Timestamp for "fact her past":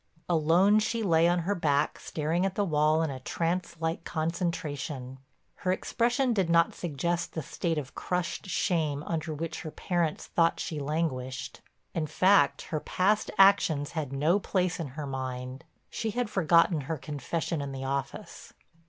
12.07-13.29